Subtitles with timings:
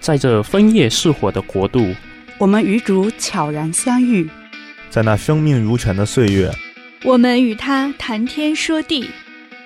[0.00, 1.94] 在这枫叶似火的国度，
[2.38, 4.28] 我们与主悄然相遇，
[4.88, 6.50] 在那生命如泉的岁月，
[7.04, 9.10] 我们与他谈天说地，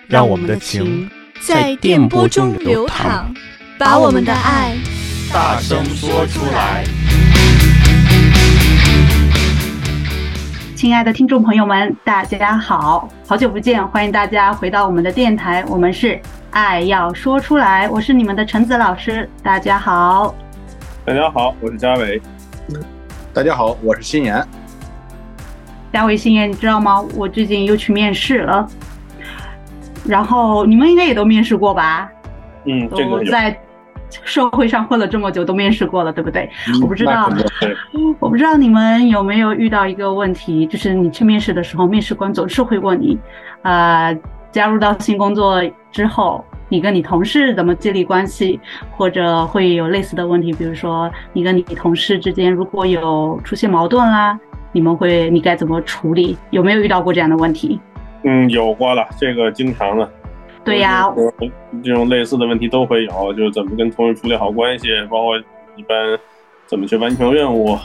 [0.08, 1.08] 让我们的情
[1.40, 3.32] 在电波中流淌，
[3.78, 4.76] 把我们的爱
[5.32, 6.84] 大声说出来。
[10.74, 16.20] 亲爱的听众朋友们，大家好，好久不见，欢迎大家回到我们的电台，我们是。
[16.50, 20.34] 爱要说出来，我是你们的橙子老师，大家好。
[21.04, 22.20] 大家好，我是嘉伟。
[23.32, 24.44] 大家好，我是心妍。
[25.92, 27.00] 嘉伟、心妍，你知道吗？
[27.14, 28.68] 我最近又去面试了。
[30.04, 32.10] 然后你们应该也都面试过吧？
[32.66, 33.56] 嗯，这个在
[34.22, 36.48] 社会上混了这么久，都面试过了，对不对？
[36.68, 37.28] 嗯、我不知道，
[38.20, 43.18] 我不知道你们有没有遇到一个问题，就是你去面试的时候，面试官总是会问你，
[43.62, 44.18] 啊、呃。
[44.54, 48.60] 加入到新工作之后，你跟你同事怎么建立关系，
[48.92, 54.38] 或者会有类似的问题，比如说你跟你同事之间如果有出现矛盾啦，
[54.70, 56.38] 你们会你该怎么处理？
[56.50, 57.80] 有没有遇到过这样的问题？
[58.22, 60.08] 嗯，有过了，这个经常的。
[60.64, 61.06] 对呀，
[61.82, 65.38] 这种类似的问题都会有，就是怎么跟同事处理好关系，包括
[65.76, 66.18] 一般
[66.66, 67.78] 怎么去完成任务。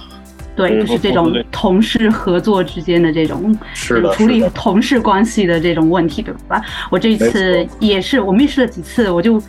[0.55, 6.61] 对，就是这种同事合作之间的这种是的，处理同事关系的这种问题，对吧？
[6.89, 9.41] 我这一次也是，我面试了几次，我就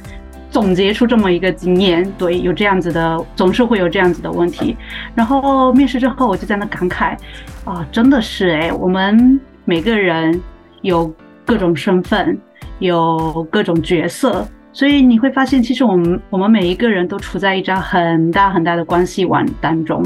[0.52, 2.08] 总结出这么一个经验。
[2.16, 4.76] 对，有这样子的，总是会有这样子的问题。
[5.14, 7.16] 然后面试之后，我就在那感慨
[7.64, 10.40] 啊，真的是哎，我们每个人
[10.82, 11.12] 有
[11.44, 12.38] 各种身份，
[12.80, 20.02] 有各种角色，所以你会发现，其实我们我们每一个人都处在一张很大很大的关系网当中。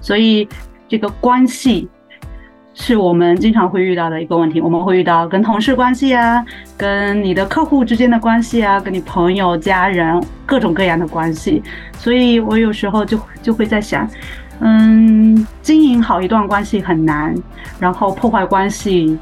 [0.00, 0.48] 所以，
[0.88, 1.88] 这个关系
[2.74, 4.60] 是我们经常会遇到的一个问题。
[4.60, 6.44] 我们会遇到跟同事关系啊，
[6.76, 11.62] 跟你的客户之间的关系啊，跟你朋友、家人各种各样的关系。
[11.96, 14.08] 所以我有时候就就会在想，
[14.58, 17.34] 嗯，经营好一段关系很难，
[17.78, 19.16] 然后破坏关系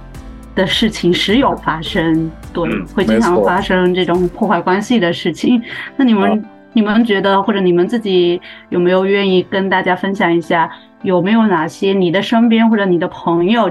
[0.60, 5.62] 的事情时有发生，对，会经常发生这种破坏关系的事情。
[5.96, 6.44] 那你们？
[6.72, 10.70] 你们觉得，或者你们自己有没有愿意跟大家分享一下，
[11.02, 13.66] 有没有哪些你的身边或者你的朋友，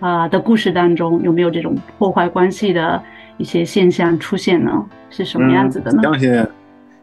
[0.00, 3.02] 啊、呃、的故事当中，有没有这种破坏关系的
[3.36, 4.72] 一些现象出现呢？
[5.10, 6.00] 是什么样子的呢？
[6.00, 6.46] 嗯、相信，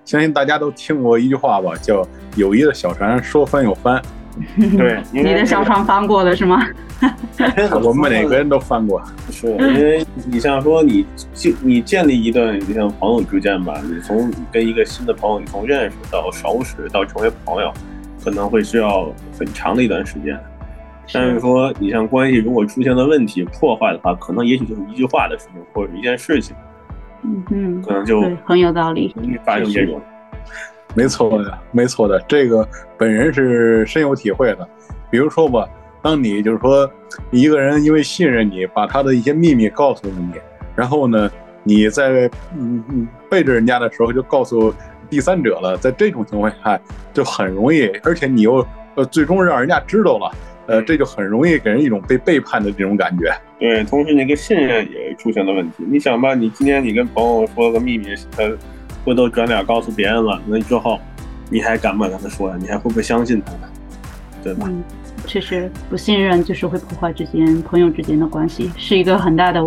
[0.03, 2.03] 相信大家都听过一句话吧，叫
[2.35, 4.01] “友谊的小船说翻又翻”。
[4.77, 6.65] 对，你的小船翻过了是吗？
[7.83, 9.01] 我们每个人都翻过。
[9.31, 17.71] 是因为你像说你建你建立一段你像朋友之间吧，你从跟一个新的朋友，你从认识到熟识到成为朋友，
[18.23, 20.37] 可能会需要很长的一段时间。
[21.11, 26.55] 但是说你像关系如果出现了问题破坏的话，可能也许就是一句话的事情或者一件事情。
[27.23, 29.13] 嗯嗯，可能就很有道理，
[29.45, 30.01] 发生这种。
[30.95, 32.67] 没错的，没错的，这个
[32.97, 34.67] 本人是深有体会的。
[35.11, 35.67] 比如说吧，
[36.01, 36.89] 当你就是说
[37.31, 40.33] 一个人因为信任你，把他的一些秘密告诉了你，
[40.75, 41.29] 然后呢，
[41.63, 44.73] 你在嗯嗯背着人家的时候就告诉
[45.09, 46.79] 第三者了，在这种情况下
[47.13, 50.31] 就很容易，而且你又呃最终让人家知道了，
[50.65, 53.31] 呃，这就很容易给人一种被背叛的这种感觉。
[53.59, 55.83] 对，同时那个信任也出现了问题。
[55.87, 58.43] 你想吧，你今天你跟朋友说了个秘密，他。
[59.09, 60.99] 回头转脸告诉别人了，那之后
[61.49, 62.55] 你还敢不敢跟他说呀？
[62.59, 63.61] 你还会不会相信他呢？
[64.43, 64.67] 对吧？
[64.69, 64.83] 嗯，
[65.25, 69.59] 确实，不信任就是会破坏之间朋友之间的关系，是一个很大的、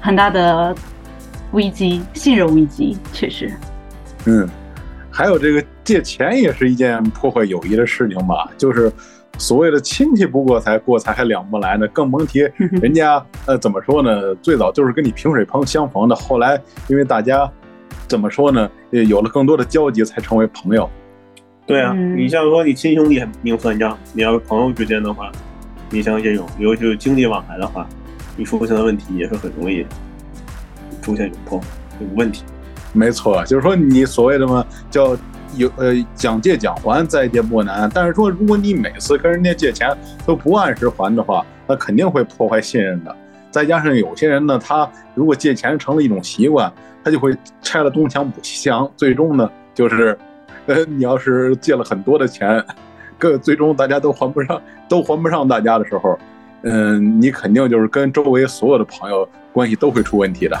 [0.00, 0.74] 很大的
[1.52, 3.52] 危机，信任危机，确实。
[4.24, 4.48] 嗯，
[5.10, 8.50] 还有这个借钱也是一件破坏友谊的事情吧？
[8.56, 8.90] 就是
[9.36, 12.40] 所谓的亲戚不过财，过财还两不来呢，更甭提
[12.80, 14.34] 人家呃怎么说呢？
[14.36, 16.58] 最早就是跟你萍水旁相逢的，后来
[16.88, 17.46] 因为大家。
[18.08, 18.70] 怎么说呢？
[18.90, 20.88] 有了更多的交集，才成为朋友。
[21.66, 25.32] 对啊，嗯、你像说你亲兄弟明算账，你要是朋友之间的话，
[25.90, 27.86] 你像这种尤其是经济往来的话，
[28.36, 29.84] 你出现的问题也是很容易
[31.02, 31.60] 出现有破
[32.00, 32.44] 有问题。
[32.92, 35.16] 没错，就是说你所谓的嘛，叫
[35.56, 37.90] 有呃讲借讲还，再借不难。
[37.92, 39.92] 但是说，如果你每次跟人家借钱
[40.24, 43.16] 都不按时还的话，那肯定会破坏信任的。
[43.56, 46.70] 再加上有些人呢，他如果借钱成了一种习惯。
[47.02, 47.32] 他就会
[47.62, 50.18] 拆了东墙补西墙，最终呢，就是，
[50.66, 52.60] 呃，你要是借了很多的钱，
[53.16, 56.18] 各最终大家都还不上，都还不上大家的时候，
[56.62, 60.58] 嗯，你肯定就是跟周围所有的朋友关系都会出问题的。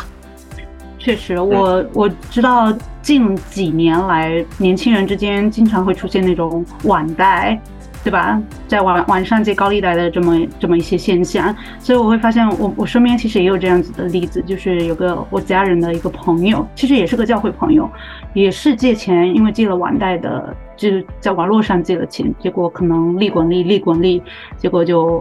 [1.00, 2.72] 确实，我我知道
[3.02, 7.60] 近几年来，年轻人之间经常会出现那种网贷。
[8.06, 8.40] 对吧？
[8.68, 17.90] 在网网上借高利贷的这么这么一些现象，所以我会发现我，我我身边其实也有这样子的例子，就是有个我家人的一个朋友，其实也是个教会朋友，
[18.32, 24.22] 也是借钱，因为借了网贷的，就是在网络上借了钱，结果可能利滚利，利滚利，
[24.56, 25.20] 结果就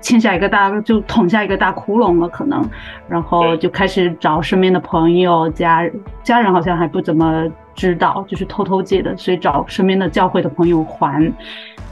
[0.00, 2.68] 欠下一个大，就捅下一个大窟窿了，可能，
[3.08, 5.92] 然后就开始找身边的朋友、家人，
[6.24, 7.44] 家人好像还不怎么
[7.78, 11.32] 知道，就是偷偷借的，所以找身边的教会的朋友还，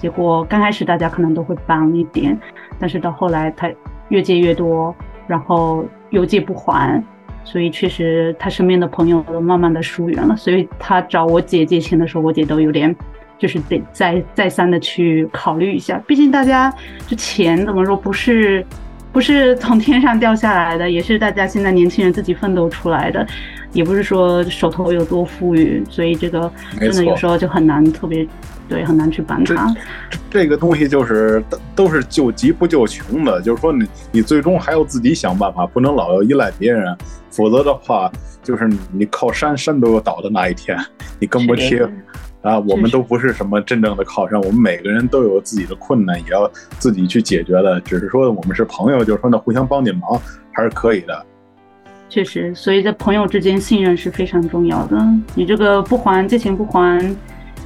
[0.00, 2.36] 结果刚开始大家可能都会帮一点，
[2.80, 3.70] 但是到后来他
[4.08, 4.92] 越借越多，
[5.28, 7.00] 然后又借不还。
[7.44, 10.36] 所以确实，他身边的朋友都慢慢的疏远了。
[10.36, 12.92] 所以他找我姐借钱的时候，我姐都有点，
[13.38, 15.96] 就是得再再三的去考虑一下。
[16.08, 16.74] 毕竟大家
[17.06, 18.66] 这钱怎么说，不是
[19.12, 23.24] 不是从天上掉下来的，也是大家现在年轻人自己奋斗出来的，
[23.72, 25.82] 也不是说手头有多富裕。
[25.88, 28.26] 所以这个真的有时候就很难特别。
[28.68, 29.72] 对，很难去帮他。
[30.10, 36.92] 这这个东西就是都都是救急不救穷的，就是说你你最终还要自己想办法，不能老要依赖别人，
[37.30, 38.10] 否则的话，
[38.42, 40.76] 就是你靠山山都有倒的那一天，
[41.20, 41.80] 你更不听
[42.42, 47.80] 啊，我们都不是什么真正的靠山，我们每个人都有自己的困难，也要自己去解决的。
[47.82, 50.20] 只是说我们是朋友，就是说那互相帮点忙
[50.50, 51.24] 还是可以的。
[52.08, 54.96] 确实，所以在朋友之间信任是非常重要的。
[55.34, 57.16] 你这个不还借钱不还。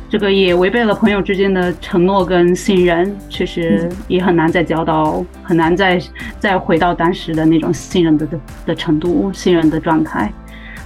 [0.08, 6.00] 这个也违背了朋友之间的承诺跟信任，确实也很难再交到，很难再
[6.40, 10.32] 再回到当时的那种信任的的的程度，信任的状态。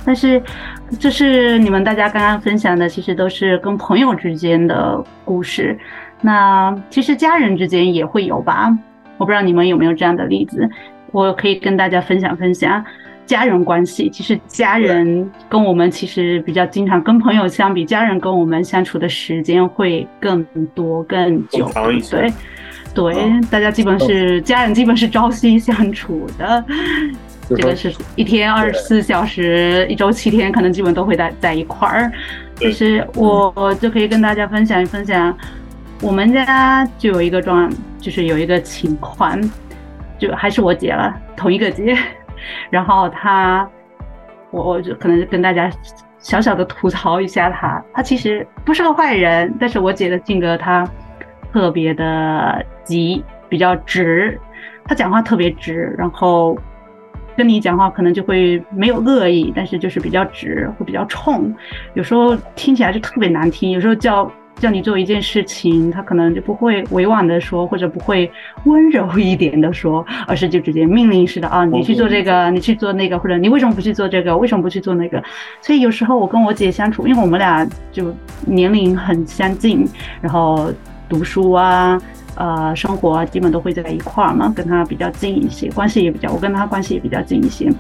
[0.04, 0.42] 但是，
[1.00, 5.78] 这是你们大家刚刚分享的，其实都是跟朋友之间的故事。
[6.20, 8.76] 那其实家人之间也会有吧？
[9.16, 10.68] 我不知道你们有没有这样的例子，
[11.12, 12.84] 我可以跟大家分享分享。
[13.26, 20.44] 家人关系，其实家人跟我们其实比较经常跟朋友相比，家人跟我们相处的时间会更
[20.74, 21.70] 多更久，
[22.10, 22.32] 对，
[22.94, 23.14] 对，
[23.50, 26.64] 大家基本是家人，基本是朝夕相处的，
[27.48, 32.12] 这个是一天二十四小时，一周七天，可能基本都会在在一块儿。
[32.56, 35.36] 其实我就可以跟大家分享一分享，
[36.00, 39.40] 我们家就有一个状，就是有一个情况，
[40.18, 41.96] 就还是我姐了，同一个姐。
[42.70, 43.68] 然后他，
[44.50, 45.70] 我我就可能跟大家
[46.18, 50.86] 小小的吐槽一下他，他其实不是个坏人，但是我姐的性格他
[51.52, 54.40] 特别的急，比较直，
[54.84, 56.56] 他讲话特别直，然后
[57.36, 61.54] 跟你讲话可能就会没有恶意，但是就是比较直，会比较冲，
[61.94, 64.30] 有时候听起来就特别难听，有时候叫。
[64.56, 68.30] 叫你做一件事情，他可能就不会委婉的说，或者不会
[68.64, 74.36] 温柔一点的说，而是就直接命令式的啊，你去做这个，你去做那个，或者你为什么不去做这个？
[74.36, 75.22] 为什么不去做那个？
[75.60, 78.14] 所以有时候我跟我姐相处，因为我们俩就
[78.46, 79.86] 年龄很相近，
[80.22, 80.72] 然后
[81.08, 82.00] 读书啊，
[82.36, 87.70] 呃，生活啊，基本都会在一块儿嘛，跟她比较近一些，关系也比较，我跟她关系也比较近一些。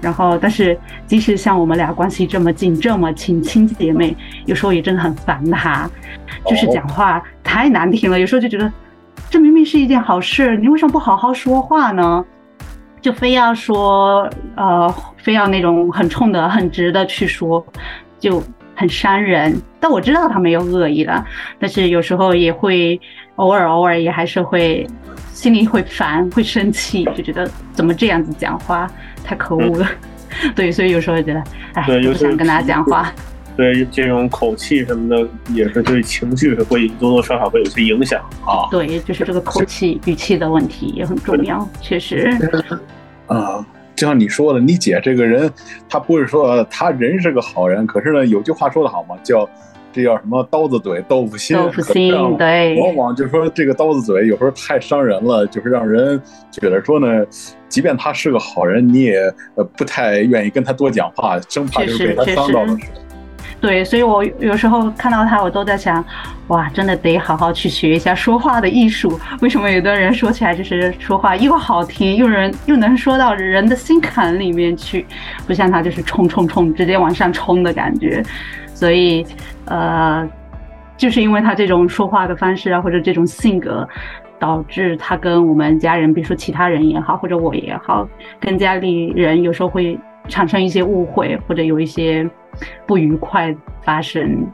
[0.00, 4.16] 然后，但是即使像我们俩关系这么近，这么亲，亲姐妹，
[4.46, 5.88] 有时候也真的很烦他，
[6.46, 8.18] 就是讲话太难听了。
[8.18, 8.72] 有时候就觉得，
[9.28, 12.24] 这明明是一件好事，你为什么不好好说话呢？
[13.00, 17.64] 就非要说，呃，非要那种很冲的、很直的去说，
[18.18, 18.42] 就
[18.74, 19.58] 很伤人。
[19.78, 21.24] 但我知道他没有恶意了，
[21.58, 23.00] 但是有时候也会
[23.36, 24.86] 偶尔偶尔也还是会
[25.40, 28.86] 心里会烦、会生气，就觉得怎么这样子讲话。
[29.24, 29.88] 太可恶了，
[30.44, 31.42] 嗯、 对，所以有时候觉得，
[31.72, 33.10] 哎，不想跟大家讲话。
[33.56, 38.68] 对，这种口气什么的，也是对情绪会多多少少会有些影响啊。
[38.70, 42.28] 对，就是这个口气、语气的问题也很重要，确实。
[43.26, 43.64] 啊，
[43.96, 45.50] 就像你说的，你姐这个人，
[45.88, 49.48] 她不是说她人是个好人，可是呢，有句话说得好嘛，叫。
[49.92, 51.56] 这叫什么刀子嘴豆腐心？
[51.56, 56.20] 豆腐心， 对，往往就是说这个刀子嘴有时候太伤人了，就是让人
[56.50, 57.26] 觉得说呢，
[57.68, 59.20] 即便他是个好人，你也
[59.56, 62.76] 呃不太愿意跟他多讲话，生怕就是被他伤到了。
[63.60, 66.02] 对，所以我有时候看到他，我都在想，
[66.48, 69.20] 哇，真的得好好去学一下说话的艺术。
[69.42, 75.04] 为什么有的人说起来就是说话又好听，又人又能说到人的心坎里面去，
[75.46, 78.22] 不像他就是冲冲冲，直接往上冲的感觉。
[78.66, 79.26] 所以，
[79.66, 80.26] 呃，
[80.96, 83.86] 就是因为他这种说话的方式啊，或者这种性格，
[84.38, 88.08] 导致他跟我们家人，比如说其他人也好，或者我也好，
[88.40, 89.98] 跟家里人有时候会
[90.28, 92.26] 产生一些误会，或者有一些
[92.86, 94.46] 不愉快发生。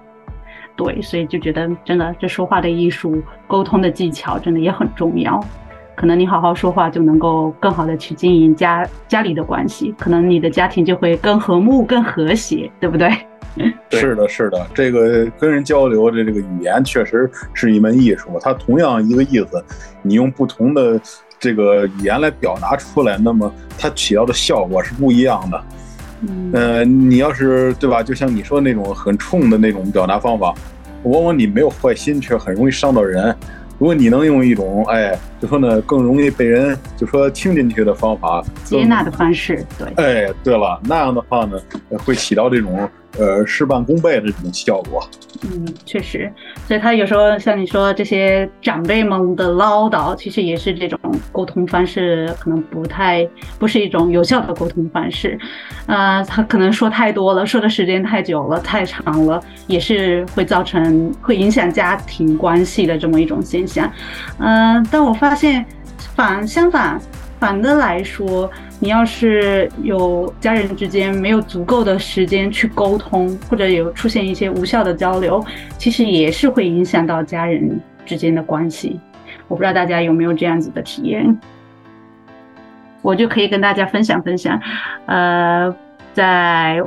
[0.76, 5.42] 对，所以就觉得真的，这说话的艺术、沟通的技巧，真的也很重要。
[5.94, 13.10] 可能你好好说话，就能够更好的去经营家家里的关系，可能你的家庭就会更和睦、更和谐，对不对？
[13.88, 18.38] 是的，是的，这个跟人交流的这个语言确实是一门艺术。
[18.42, 19.64] 它同样一个意思，
[20.02, 21.00] 你用不同的
[21.38, 25.64] 这个语言来表达出来，那么它起到的效果是不一样的。
[26.28, 30.54] 嗯，呃，你要是对吧，就像你说的那种很冲的那种表达方法，
[31.04, 33.34] 往往你没有坏心，却很容易伤到人。
[33.78, 41.58] 如果你能用一种，哎，就说呢，更容易被人就说听进去的方法，接纳的方式，对，哎，对了，那样的话呢，
[41.98, 45.06] 会起到这种呃事半功倍的这种效果。
[45.48, 46.32] 嗯，确实，
[46.66, 50.98] 所以他有时候像你说这些长辈们的唠叨，其实也是这种
[51.30, 53.24] 沟通方式可能不太
[53.56, 55.38] 不是一种有效的沟通方式。
[55.86, 63.88] 呃，他可能说太多了，说的时间太久了，太长了，也是会造成会影响家庭关系的这么一种现象。
[64.38, 65.64] 嗯、但我发现
[66.16, 67.00] 反相反
[67.38, 68.50] 反的来说。
[68.78, 75.42] 你要是有家人之间没有足够的时间去沟通，或者有出现一些无效的交流，
[75.78, 79.00] 其实也是会影响到家人之间的关系。
[79.48, 81.40] 我不知道大家有没有这样子的体验，
[83.00, 84.60] 我就可以跟大家分享分享。
[85.06, 85.74] 呃，
[86.12, 86.82] 在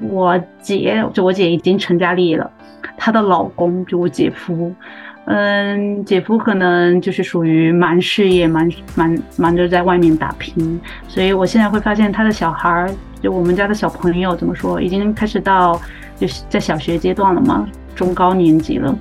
[0.00, 2.50] 我姐，就我姐已经成家立业了，
[2.96, 4.74] 她的老公就我姐夫。
[5.26, 12.88] 嗯，姐夫可能就是属于忙事业，忙忙忙着在外面打拼，所以我现在会发现他的小孩儿，
[13.20, 15.80] 就我们家的小朋友怎么说，已经开始到
[16.16, 18.96] 就是在小学阶段了嘛，中高年级了，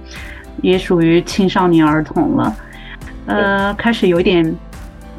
[0.64, 2.56] 也属于青少年儿童了，
[3.28, 4.52] 呃，开始有一点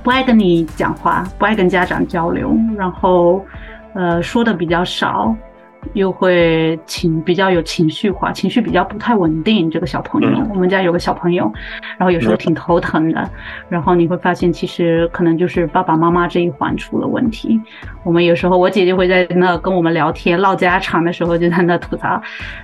[0.03, 3.47] 不爱跟你讲话，不爱跟家长交流，然后
[3.95, 5.33] 呃说的比较少。
[5.95, 9.71] 又会情比较有情绪化，情绪比较不太稳定。
[9.71, 11.53] 这个小朋友，嗯、我们家有个小朋友，
[11.99, 13.31] 然后有时候挺头疼的。
[13.69, 17.61] 然后你会发现，其实可能就是爸爸妈妈这一环出了问题。
[18.05, 22.21] 我们有时候，我姐姐会在那跟我们聊天唠家常的时候，就在那吐槽：“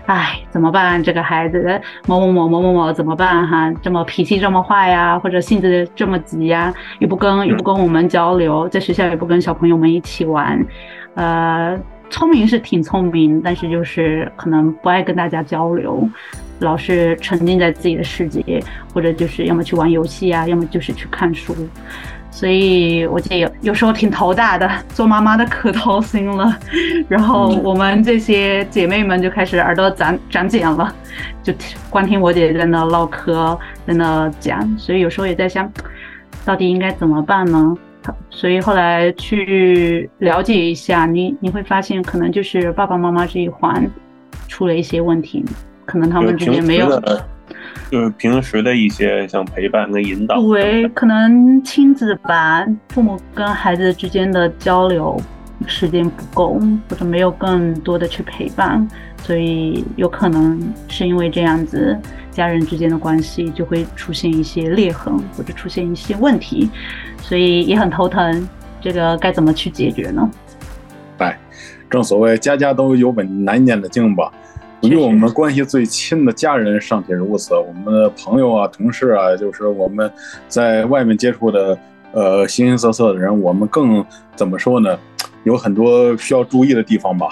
[0.06, 1.02] 哎，怎么办？
[1.02, 3.46] 这个孩子某某某某某某怎么办？
[3.46, 10.64] 哈，这么脾气这么坏呀，或者性子这么急呀，又不跟又不跟我们交流，在学校也不跟小朋友们一起玩，
[11.14, 11.78] 呃。”
[12.12, 16.06] 聪明是挺聪明，但是就是可能不爱跟大家交流，
[16.60, 21.56] 老是沉浸在自己的世界，或者就是要么去玩游戏啊，要么就是去看书。
[22.30, 26.54] 所以我姐有有时候挺头大的，做妈妈的可操心了。
[27.08, 30.94] 然后我们这些姐妹们就开始耳朵长长茧了，
[31.42, 31.52] 就
[31.88, 34.78] 光听我姐在那唠嗑，在那讲。
[34.78, 35.70] 所以有时候也在想，
[36.44, 37.74] 到底应该怎么办呢？
[38.30, 43.88] 所以后来去了解一下，你你会发现，可能就是爸爸妈妈这一环
[44.48, 45.44] 出了一些问题，
[45.84, 46.88] 可能他们之间没有，
[47.90, 55.20] 就是平时的一些像陪伴跟引导，对，可能亲子吧，父母跟孩子之间的交流
[55.66, 58.86] 时间不够，或者没有更多的去陪伴，
[59.22, 61.98] 所以有可能是因为这样子。
[62.32, 66.70] 家人之间的关系就会出现一些裂痕，或者出现一些问题，
[67.20, 68.48] 所以也很头疼。
[68.80, 70.30] 这个该怎么去解决呢？
[71.18, 71.38] 哎，
[71.90, 74.32] 正所谓家家都有本难念的经吧。
[74.80, 80.10] 与我们关系最亲的家人尚且如此，我们的朋友啊、同事啊，就是我们
[80.48, 81.78] 在外面接触的
[82.12, 84.02] 呃形形色色的人，我们更
[84.34, 84.98] 怎么说呢？
[85.44, 87.28] 有很多需要注意的地方吧。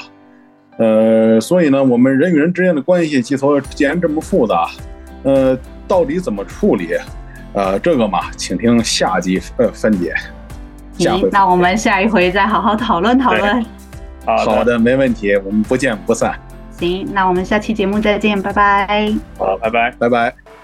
[0.77, 4.69] 呃，所以呢，我们人与人之间的关系，既说既然这么复杂，
[5.25, 6.95] 呃，到底怎么处理？
[7.53, 10.15] 呃，这个嘛，请听下集呃分解。
[10.97, 13.65] 下回，那我们下一回再好好讨论讨论。
[14.25, 16.39] 好的，好的，没问题，我们不见不散。
[16.79, 19.13] 行，那我们下期节目再见，拜拜。
[19.37, 20.60] 好，拜拜，拜拜。